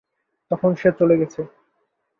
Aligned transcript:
তখন 0.51 0.71
সে 0.75 0.89
চলে 0.99 1.15
গেছে। 1.17 1.41